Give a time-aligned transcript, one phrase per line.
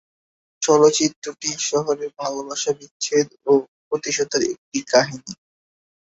[0.61, 3.51] চলচ্চিত্রটি শহুরে ভালোবাসা বিচ্ছেদ ও
[3.87, 5.33] প্রতিশোধের একটি কাহিনী।